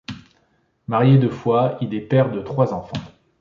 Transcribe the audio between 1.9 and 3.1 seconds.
est père de trois enfants.